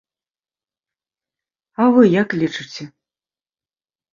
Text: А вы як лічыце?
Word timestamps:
А 1.81 1.91
вы 1.99 2.03
як 2.21 2.29
лічыце? 2.45 2.83